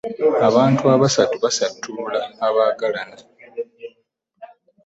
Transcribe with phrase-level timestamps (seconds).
[0.47, 3.17] Abantu abasatu basattulula abaagalana.